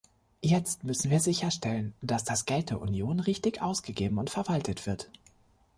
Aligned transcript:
Jetzt 0.41 0.83
müssen 0.83 1.11
wir 1.11 1.19
sicherstellen, 1.19 1.93
dass 2.01 2.23
das 2.23 2.45
Geld 2.47 2.71
der 2.71 2.81
Union 2.81 3.19
richtig 3.19 3.61
ausgegeben 3.61 4.17
und 4.17 4.31
verwaltet 4.31 4.87
wird. 4.87 5.11